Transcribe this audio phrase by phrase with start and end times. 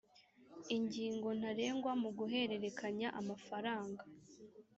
[0.75, 4.01] ingingo ntarengwa mu guhererekanya amafaranga